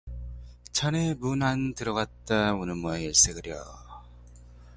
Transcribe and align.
자네 0.71 1.13
문안 1.13 1.75
들어갔다 1.75 2.55
오는 2.55 2.75
모양일세그려. 2.79 3.63